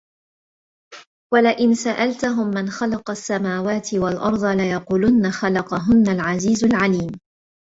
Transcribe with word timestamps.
وَلَئِن 1.33 1.73
سَأَلتَهُم 1.73 2.47
مَن 2.47 2.69
خَلَقَ 2.69 3.09
السَّماواتِ 3.09 3.93
وَالأَرضَ 3.95 4.45
لَيَقولُنَّ 4.45 5.31
خَلَقَهُنَّ 5.31 6.07
العَزيزُ 6.07 6.63
العَليمُ 6.63 7.11